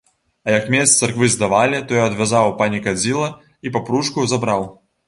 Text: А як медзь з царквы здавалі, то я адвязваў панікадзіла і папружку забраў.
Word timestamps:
А 0.45 0.53
як 0.53 0.63
медзь 0.75 0.93
з 0.93 1.01
царквы 1.09 1.27
здавалі, 1.35 1.83
то 1.91 2.01
я 2.01 2.09
адвязваў 2.13 2.55
панікадзіла 2.63 3.31
і 3.65 3.77
папружку 3.79 4.29
забраў. 4.35 4.71